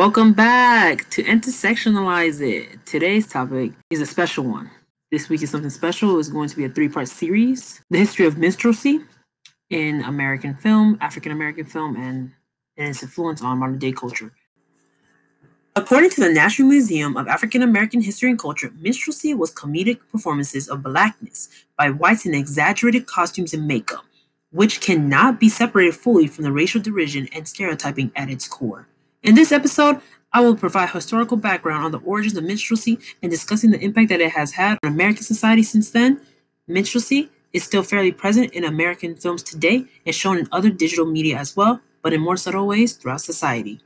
[0.00, 2.86] Welcome back to Intersectionalize It.
[2.86, 4.70] Today's topic is a special one.
[5.10, 6.18] This week is something special.
[6.18, 9.04] It's going to be a three part series the history of minstrelsy
[9.68, 12.32] in American film, African American film, and,
[12.78, 14.32] and its influence on modern day culture.
[15.76, 20.66] According to the National Museum of African American History and Culture, minstrelsy was comedic performances
[20.66, 24.06] of blackness by whites in exaggerated costumes and makeup,
[24.50, 28.86] which cannot be separated fully from the racial derision and stereotyping at its core.
[29.22, 30.00] In this episode,
[30.32, 34.20] I will provide historical background on the origins of minstrelsy and discussing the impact that
[34.22, 36.22] it has had on American society since then.
[36.66, 41.36] Minstrelsy is still fairly present in American films today and shown in other digital media
[41.36, 43.82] as well, but in more subtle ways throughout society.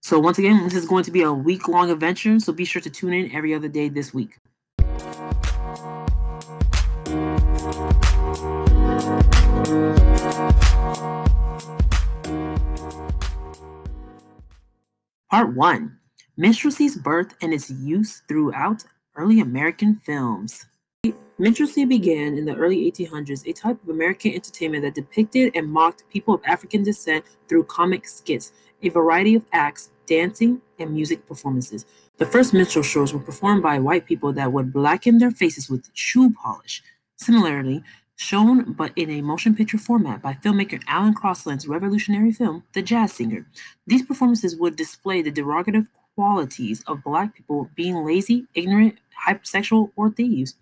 [0.00, 2.80] So, once again, this is going to be a week long adventure, so be sure
[2.80, 4.38] to tune in every other day this week.
[15.28, 15.98] Part 1
[16.36, 18.84] Minstrelsy's birth and its use throughout
[19.16, 20.66] early American films.
[21.36, 26.08] Minstrelsy began in the early 1800s, a type of American entertainment that depicted and mocked
[26.10, 28.52] people of African descent through comic skits,
[28.84, 31.86] a variety of acts, dancing, and music performances.
[32.18, 35.90] The first minstrel shows were performed by white people that would blacken their faces with
[35.92, 36.84] shoe polish.
[37.16, 37.82] Similarly,
[38.16, 43.12] shown but in a motion picture format by filmmaker Alan Crosland's revolutionary film, The Jazz
[43.12, 43.46] Singer.
[43.86, 50.10] These performances would display the derogative qualities of black people being lazy, ignorant, hypersexual, or
[50.10, 50.54] thieves.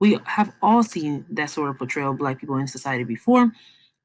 [0.00, 3.52] We have all seen that sort of portrayal of black people in society before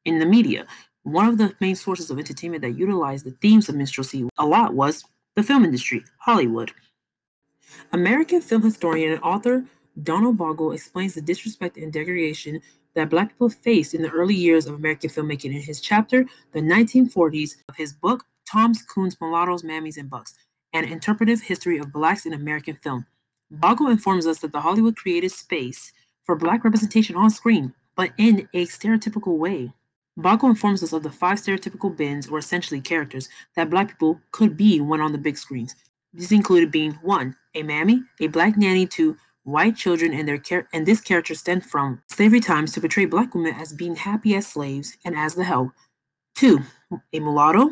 [0.05, 0.65] in the media.
[1.03, 4.73] One of the main sources of entertainment that utilized the themes of minstrelsy a lot
[4.73, 5.03] was
[5.35, 6.73] the film industry, Hollywood.
[7.93, 9.65] American film historian and author
[10.01, 12.61] Donald Bogle explains the disrespect and degradation
[12.95, 16.61] that Black people faced in the early years of American filmmaking in his chapter, The
[16.61, 20.35] 1940s, of his book, Tom's Coon's Mulattoes, Mammies, and Bucks,
[20.73, 23.05] An Interpretive History of Blacks in American Film.
[23.49, 25.91] Bogle informs us that the Hollywood created space
[26.23, 29.73] for Black representation on screen, but in a stereotypical way.
[30.17, 34.57] Bogle informs us of the five stereotypical bins, or essentially characters, that Black people could
[34.57, 35.75] be when on the big screens.
[36.13, 40.67] These included being one, a mammy, a black nanny to white children and their char-
[40.73, 44.47] and this character stemmed from slavery times to portray black women as being happy as
[44.47, 45.71] slaves and as the help.
[46.35, 46.61] Two,
[47.13, 47.71] a mulatto,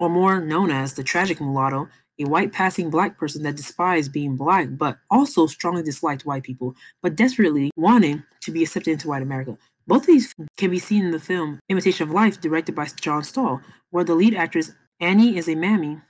[0.00, 1.88] or more known as the tragic mulatto,
[2.18, 6.74] a white passing black person that despised being black but also strongly disliked white people,
[7.02, 9.56] but desperately wanting to be accepted into white America.
[9.86, 13.22] Both of these can be seen in the film Imitation of Life, directed by John
[13.22, 13.60] Stahl,
[13.90, 16.00] where the lead actress Annie is a mammy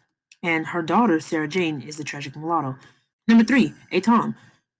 [0.43, 2.77] and her daughter Sarah Jane is the tragic mulatto.
[3.27, 4.37] Number three, a Tom,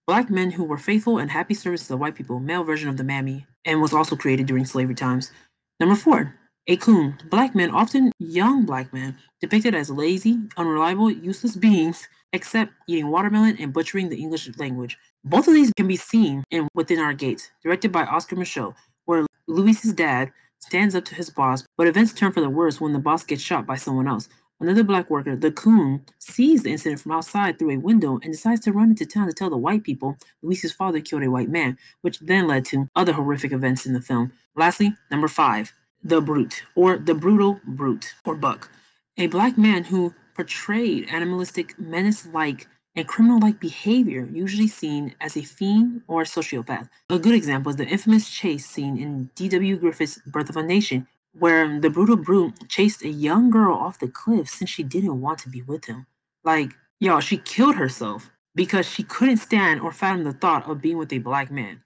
[0.07, 2.97] Black men who were faithful and happy service to the white people, male version of
[2.97, 5.31] the mammy, and was also created during slavery times.
[5.79, 6.35] Number four,
[6.67, 7.17] a coon.
[7.31, 13.57] Black men, often young black men, depicted as lazy, unreliable, useless beings, except eating watermelon
[13.59, 14.95] and butchering the English language.
[15.23, 19.25] Both of these can be seen in Within Our Gates, directed by Oscar Micheaux, where
[19.47, 22.99] Louis's dad stands up to his boss, but events turn for the worse when the
[22.99, 24.29] boss gets shot by someone else.
[24.59, 28.61] Another black worker, the coon, sees the incident from outside through a window and decides
[28.61, 31.77] to run into town to tell the white people Luis's father killed a white man,
[32.01, 34.31] which then led to other horrific events in the film.
[34.55, 35.73] Lastly, number five,
[36.03, 38.71] the brute, or the brutal brute, or buck,
[39.17, 45.35] a black man who portrayed animalistic, menace like, and criminal like behavior, usually seen as
[45.35, 46.87] a fiend or a sociopath.
[47.09, 49.77] A good example is the infamous chase scene in D.W.
[49.77, 51.07] Griffith's Birth of a Nation,
[51.37, 55.39] where the brutal brute chased a young girl off the cliff since she didn't want
[55.39, 56.07] to be with him.
[56.43, 60.97] Like, y'all, she killed herself because she couldn't stand or fathom the thought of being
[60.97, 61.81] with a black man.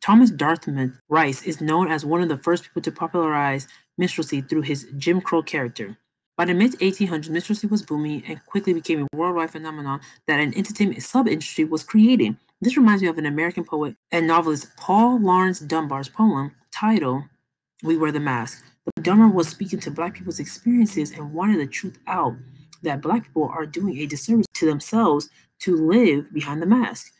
[0.00, 3.68] Thomas Dartmouth Rice is known as one of the first people to popularize
[3.98, 5.96] minstrelsy through his Jim Crow character.
[6.36, 10.54] By the mid 1800s, minstrelsy was booming and quickly became a worldwide phenomenon that an
[10.56, 12.38] entertainment sub industry was creating.
[12.60, 17.24] This reminds me of an American poet and novelist Paul Laurence Dunbar's poem titled
[17.82, 18.64] we wear the mask.
[18.96, 22.34] The Dunbar was speaking to Black people's experiences and wanted the truth out
[22.82, 25.28] that Black people are doing a disservice to themselves
[25.60, 27.12] to live behind the mask.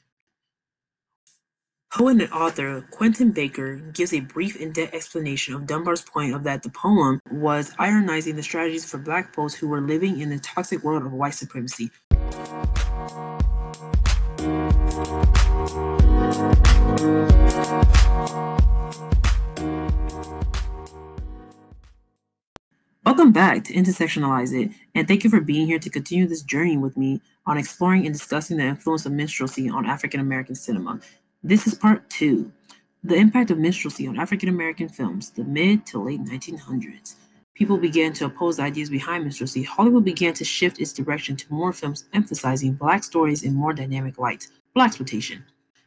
[1.93, 6.63] Poet and author Quentin Baker gives a brief in-depth explanation of Dunbar's point of that
[6.63, 10.83] the poem was ironizing the strategies for black folks who were living in the toxic
[10.83, 11.91] world of white supremacy.
[23.13, 26.79] Welcome back to Intersectionalize It, and thank you for being here to continue this journey
[26.79, 30.99] with me on exploring and discussing the influence of minstrelsy on African American cinema.
[31.43, 32.51] This is part two
[33.05, 37.17] the impact of minstrelsy on African American films, the mid to late 1900s.
[37.55, 41.53] people began to oppose the ideas behind minstrelsy, Hollywood began to shift its direction to
[41.53, 44.47] more films emphasizing black stories in more dynamic light.
[44.75, 45.43] Blaxploitation.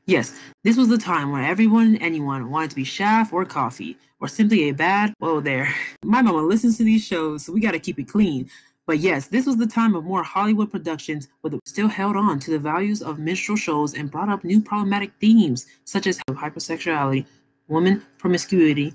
[0.07, 3.97] Yes, this was the time where everyone and anyone wanted to be Shaft or Coffy,
[4.19, 5.73] or simply a bad, whoa there.
[6.05, 8.47] My mama listens to these shows, so we gotta keep it clean.
[8.85, 12.51] But yes, this was the time of more Hollywood productions, but still held on to
[12.51, 17.25] the values of minstrel shows and brought up new problematic themes, such as hypersexuality,
[17.67, 18.93] woman promiscuity,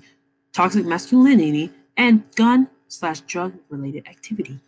[0.53, 4.61] toxic masculinity, and gun slash drug related activity.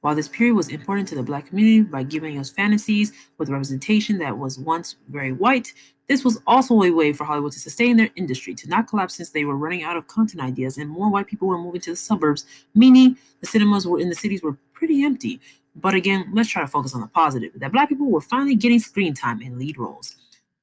[0.00, 4.18] While this period was important to the Black community by giving us fantasies with representation
[4.18, 5.74] that was once very white,
[6.08, 9.30] this was also a way for Hollywood to sustain their industry, to not collapse since
[9.30, 11.96] they were running out of content ideas and more white people were moving to the
[11.96, 15.38] suburbs, meaning the cinemas were in the cities were pretty empty.
[15.76, 18.80] But again, let's try to focus on the positive that Black people were finally getting
[18.80, 20.16] screen time in lead roles.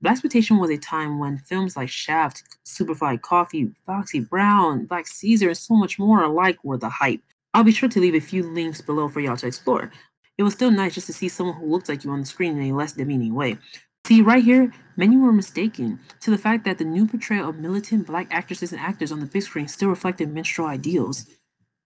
[0.04, 5.57] Blaxploitation was a time when films like Shaft, Superfly Coffy, Foxy Brown, Black Caesar, and
[5.57, 7.22] so much more alike were the hype.
[7.57, 9.92] I'll be sure to leave a few links below for y'all to explore.
[10.38, 12.56] It was still nice just to see someone who looked like you on the screen
[12.56, 13.57] in a less demeaning way.
[14.06, 18.06] See, right here, many were mistaken to the fact that the new portrayal of militant
[18.06, 21.25] black actresses and actors on the big screen still reflected minstrel ideals.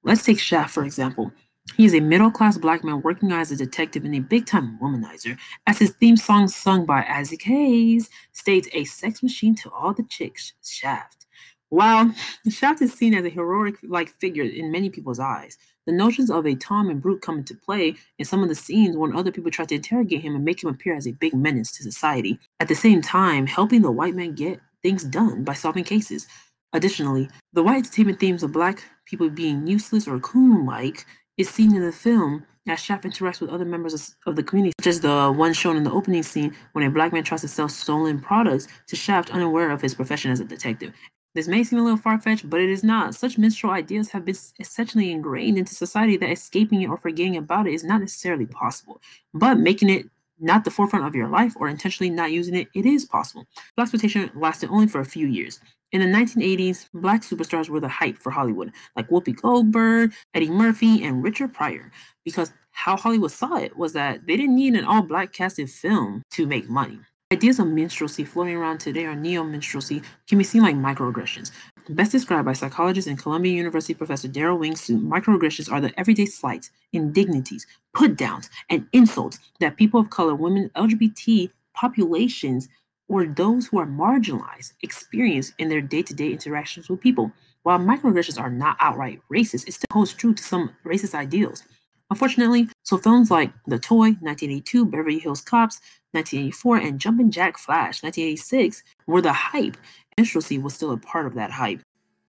[0.04, 1.32] Let's take Shaft, for example.
[1.78, 4.78] He is a middle class black man working as a detective and a big time
[4.82, 5.38] womanizer,
[5.68, 10.04] as his theme song, sung by Isaac Hayes, states a sex machine to all the
[10.04, 11.28] chicks, Shaft.
[11.72, 12.14] While
[12.50, 16.46] Shaft is seen as a heroic like figure in many people's eyes, the notions of
[16.46, 19.50] a Tom and Brute come into play in some of the scenes when other people
[19.50, 22.38] try to interrogate him and make him appear as a big menace to society.
[22.60, 26.28] At the same time, helping the white man get things done by solving cases.
[26.74, 31.06] Additionally, the white entertainment themes of black people being useless or coon-like
[31.38, 34.88] is seen in the film as Shaft interacts with other members of the community, such
[34.88, 37.68] as the one shown in the opening scene when a black man tries to sell
[37.68, 40.94] stolen products to Shaft unaware of his profession as a detective.
[41.34, 43.16] This may seem a little far fetched, but it is not.
[43.16, 47.68] Such minstrel ideas have been essentially ingrained into society that escaping it or forgetting about
[47.68, 49.02] it is not necessarily possible.
[49.34, 50.08] But making it
[50.40, 53.46] not the forefront of your life or intentionally not using it, it is possible.
[53.78, 55.62] Blaxploitation lasted only for a few years.
[55.92, 61.04] In the 1980s, black superstars were the hype for Hollywood, like Whoopi Goldberg, Eddie Murphy,
[61.04, 61.92] and Richard Pryor,
[62.24, 66.24] because how Hollywood saw it was that they didn't need an all black casted film
[66.32, 67.00] to make money.
[67.32, 71.52] Ideas of minstrelsy floating around today are neo-minstrelsy can be seen like microaggressions.
[71.88, 76.72] Best described by psychologist and Columbia University professor Derald Wing microaggressions are the everyday slights,
[76.92, 82.68] indignities, put-downs, and insults that people of color, women, LGBT populations,
[83.08, 87.32] or those who are marginalized experience in their day-to-day interactions with people.
[87.64, 91.64] While microaggressions are not outright racist, it still holds true to some racist ideals.
[92.12, 95.80] Unfortunately, so films like The Toy, 1982, Beverly Hills Cops,
[96.12, 99.78] 1984, and Jumpin' Jack Flash, 1986, were the hype.
[100.18, 101.82] Minstrelsy was still a part of that hype.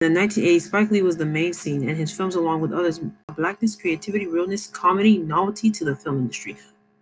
[0.00, 3.00] In the 1980s, Spike Lee was the main scene, and his films, along with others,
[3.36, 6.56] blackness, creativity, realness, comedy, novelty to the film industry.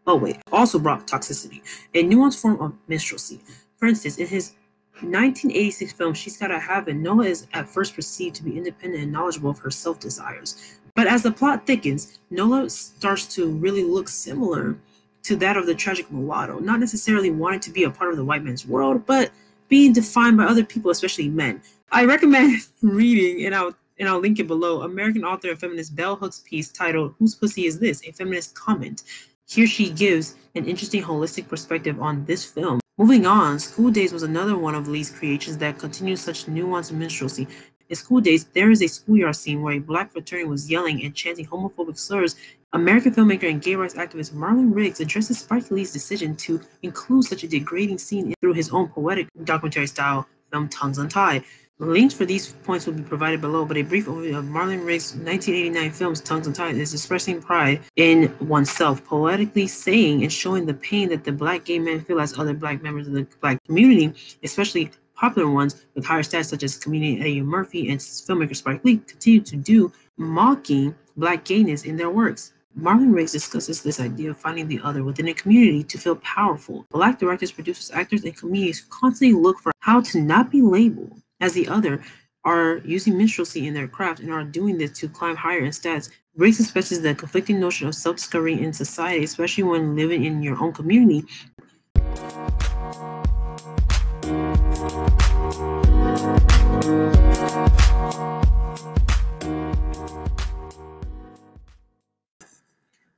[0.07, 1.63] Oh wait, also brought toxicity,
[1.95, 3.41] a nuanced form of minstrelsy.
[3.79, 4.53] For instance, in his
[5.01, 9.13] 1986 film She's Gotta Have It, Nola is at first perceived to be independent and
[9.13, 10.79] knowledgeable of her self desires.
[10.97, 14.77] But as the plot thickens, Nola starts to really look similar
[15.25, 18.25] to that of the tragic mulatto, not necessarily wanting to be a part of the
[18.25, 19.31] white man's world, but
[19.69, 21.61] being defined by other people, especially men.
[21.93, 26.17] I recommend reading, and I'll and I'll link it below, American author and feminist Bell
[26.17, 28.03] Hooks' piece titled Whose Pussy Is This?
[28.07, 29.03] A Feminist Comment.
[29.49, 32.81] Here she gives an interesting holistic perspective on this film.
[32.99, 37.47] Moving on, School Daze was another one of Lee's creations that continues such nuanced minstrelsy
[37.89, 41.15] in School Daze, there is a schoolyard scene where a black fraternity was yelling and
[41.15, 42.37] chanting homophobic slurs.
[42.73, 47.45] American filmmaker and gay rights activist Marlon Riggs addresses Spike Lee's decision to include such
[47.45, 51.45] a degrading scene through his own poetic documentary style film Tongues Untied.
[51.79, 55.13] Links for these points will be provided below, but a brief overview of Marlon Riggs'
[55.13, 61.11] 1989 films Tongues Untied is expressing pride in oneself, poetically saying and showing the pain
[61.11, 64.91] that the black gay men feel as other black members of the black community, especially
[65.17, 69.41] Popular ones with higher stats, such as comedian Eddie Murphy and filmmaker Spike Lee, continue
[69.41, 72.53] to do mocking black gayness in their works.
[72.79, 76.85] Marlon Riggs discusses this idea of finding the other within a community to feel powerful.
[76.91, 81.55] Black directors, producers, actors, and comedians constantly look for how to not be labeled as
[81.55, 82.03] the other
[82.45, 86.11] are using minstrelsy in their craft and are doing this to climb higher in stats.
[86.37, 90.75] Riggs expresses the conflicting notion of self-discovery in society, especially when living in your own
[90.75, 91.25] community,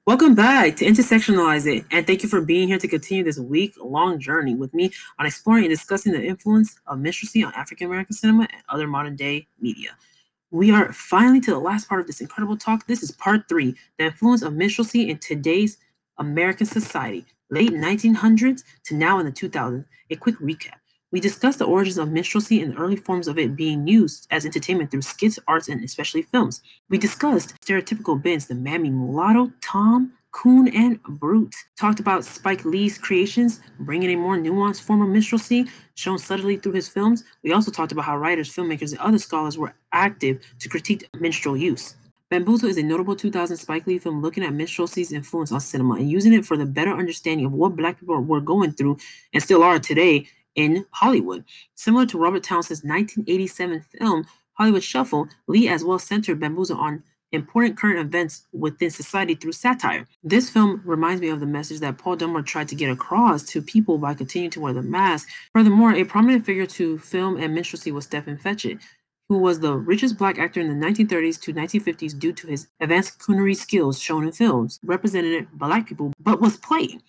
[0.09, 3.75] Welcome back to Intersectionalize It, and thank you for being here to continue this week
[3.79, 8.15] long journey with me on exploring and discussing the influence of minstrelsy on African American
[8.15, 9.91] cinema and other modern day media.
[10.51, 12.87] We are finally to the last part of this incredible talk.
[12.87, 15.77] This is part three the influence of minstrelsy in today's
[16.17, 19.85] American society, late 1900s to now in the 2000s.
[20.11, 20.78] A quick recap.
[21.11, 24.45] We discussed the origins of minstrelsy and the early forms of it being used as
[24.45, 26.61] entertainment through skits, arts, and especially films.
[26.91, 31.55] We discussed stereotypical bits the Mammy Mulatto, Tom, Coon, and Brute.
[31.79, 36.73] Talked about Spike Lee's creations, bringing a more nuanced form of minstrelsy shown subtly through
[36.73, 37.25] his films.
[37.43, 41.57] We also talked about how writers, filmmakers, and other scholars were active to critique minstrel
[41.57, 41.95] use.
[42.31, 46.11] Bamboozle is a notable 2000 Spike Lee film looking at minstrelsy's influence on cinema and
[46.11, 48.99] using it for the better understanding of what Black people were going through
[49.33, 51.45] and still are today in Hollywood.
[51.77, 57.79] Similar to Robert Townsend's 1987 film Hollywood Shuffle, Lee as well centered Bamboozle on important
[57.79, 60.09] current events within society through satire.
[60.25, 63.63] This film reminds me of the message that Paul Dunbar tried to get across to
[63.63, 65.29] people by continuing to wear the mask.
[65.53, 68.81] Furthermore, a prominent figure to film and minstrelsy was Stepin Fetchit,
[69.29, 73.25] who was the richest black actor in the 1930s to 1950s due to his advanced
[73.25, 77.01] culinary skills shown in films, represented black people, but was playing.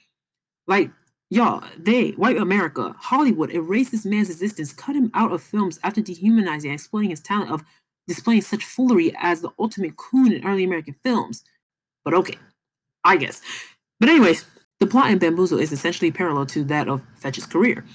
[0.67, 0.91] Like,
[1.29, 6.01] y'all, they, white America, Hollywood erased this man's existence, cut him out of films after
[6.01, 7.63] dehumanizing and exploiting his talent of
[8.07, 11.43] displaying such foolery as the ultimate coon in early American films.
[12.03, 12.37] But okay,
[13.03, 13.41] I guess.
[13.99, 14.45] But anyways,
[14.79, 17.85] the plot in Bamboozle is essentially parallel to that of Fetch's career.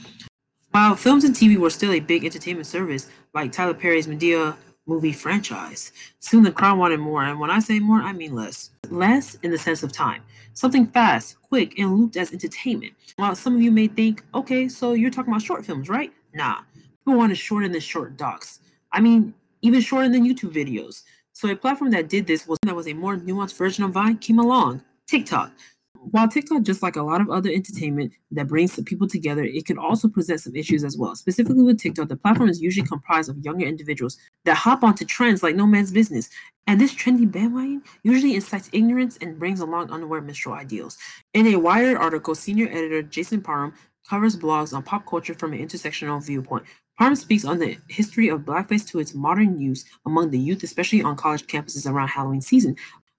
[0.70, 5.12] While films and TV were still a big entertainment service, like Tyler Perry's Madea movie
[5.12, 8.70] franchise, soon the crowd wanted more, and when I say more, I mean less.
[8.90, 10.22] Less in the sense of time.
[10.52, 12.92] Something fast, quick, and looped as entertainment.
[13.16, 16.12] While some of you may think, okay, so you're talking about short films, right?
[16.32, 16.60] Nah.
[17.04, 18.60] People wanted shorter than short docs.
[18.92, 21.02] I mean, even shorter than YouTube videos.
[21.32, 24.18] So a platform that did this was that was a more nuanced version of Vine
[24.18, 25.52] came along, TikTok.
[26.10, 29.78] While TikTok, just like a lot of other entertainment that brings people together, it can
[29.78, 31.14] also present some issues as well.
[31.16, 35.42] Specifically with TikTok, the platform is usually comprised of younger individuals that hop onto trends
[35.42, 36.28] like no man's business.
[36.66, 40.96] And this trendy bandwagon usually incites ignorance and brings along unaware minstrel ideals.
[41.32, 43.74] In a Wired article, senior editor Jason Parham
[44.08, 46.64] covers blogs on pop culture from an intersectional viewpoint,
[46.98, 51.02] Parham speaks on the history of blackface to its modern use among the youth, especially
[51.02, 52.76] on college campuses around Halloween season.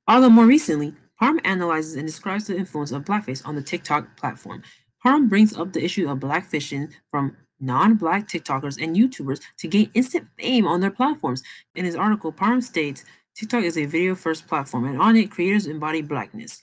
[0.07, 4.63] Although more recently, Parham analyzes and describes the influence of blackface on the TikTok platform.
[5.01, 10.27] Parham brings up the issue of blackfishing from non-black TikTokers and YouTubers to gain instant
[10.37, 11.41] fame on their platforms.
[11.75, 13.05] In his article, Parham states,
[13.35, 16.61] TikTok is a video-first platform, and on it, creators embody blackness.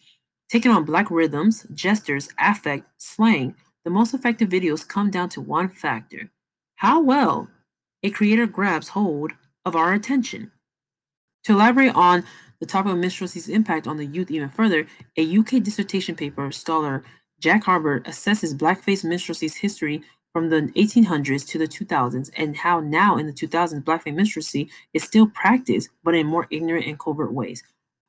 [0.51, 3.55] Taking on black rhythms, gestures, affect, slang,
[3.85, 6.31] the most effective videos come down to one factor
[6.83, 7.49] how well
[8.03, 9.31] a creator grabs hold
[9.65, 10.51] of our attention.
[11.45, 12.25] To elaborate on
[12.63, 17.03] the topic of minstrelsy's impact on the youth even further, a UK dissertation paper scholar
[17.41, 20.01] Jack Harbert assesses blackface minstrelsy's history
[20.33, 25.03] from the 1800s to the 2000s and how now in the 2000s blackface minstrelsy is
[25.03, 27.65] still practiced but in more ignorant and covert ways.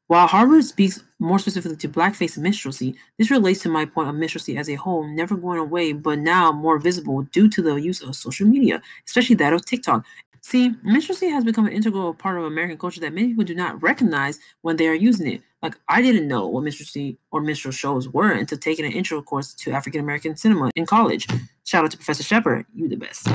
[0.06, 4.56] While Harbert speaks more specifically to blackface minstrelsy, this relates to my point of minstrelsy
[4.56, 8.16] as a whole never going away, but now more visible due to the use of
[8.16, 10.06] social media, especially that of TikTok.
[10.46, 13.82] See, minstrelsy has become an integral part of American culture that many people do not
[13.82, 15.42] recognize when they are using it.
[15.62, 19.54] Like, I didn't know what minstrelsy or minstrel shows were until taking an intro course
[19.54, 21.28] to African American cinema in college.
[21.64, 23.26] Shout out to Professor Shepard, you the best.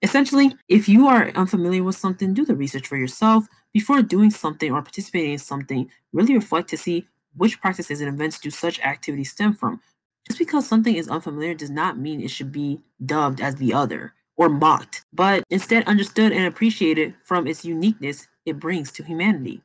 [0.00, 3.46] Essentially, if you are unfamiliar with something, do the research for yourself.
[3.72, 8.38] Before doing something or participating in something, really reflect to see which practices and events
[8.38, 9.80] do such activities stem from.
[10.28, 14.14] Just because something is unfamiliar does not mean it should be dubbed as the other
[14.36, 19.62] or mocked, but instead understood and appreciated from its uniqueness it brings to humanity.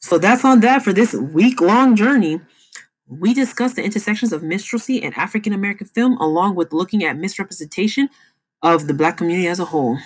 [0.00, 2.40] So that's on that for this week long journey.
[3.08, 8.08] We discussed the intersections of minstrelsy and African American film, along with looking at misrepresentation
[8.62, 9.98] of the Black community as a whole.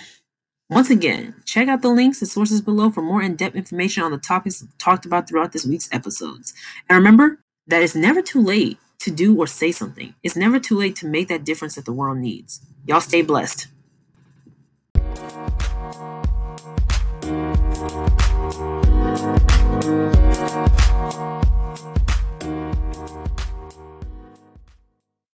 [0.69, 4.11] Once again, check out the links and sources below for more in depth information on
[4.11, 6.53] the topics talked about throughout this week's episodes.
[6.89, 10.77] And remember that it's never too late to do or say something, it's never too
[10.77, 12.61] late to make that difference that the world needs.
[12.85, 13.67] Y'all stay blessed.